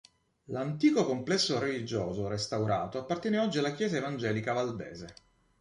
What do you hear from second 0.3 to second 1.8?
L'antico complesso